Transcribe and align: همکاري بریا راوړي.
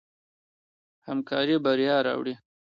همکاري 1.07 1.55
بریا 1.65 1.97
راوړي. 2.07 2.33